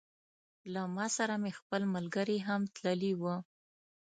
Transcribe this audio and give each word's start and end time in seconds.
له 0.73 0.81
ما 0.95 1.05
سره 1.17 1.33
مې 1.41 1.51
خپل 1.59 1.81
ملګري 1.95 2.37
هم 2.47 2.61
تللي 2.75 3.13
وه. 3.21 3.35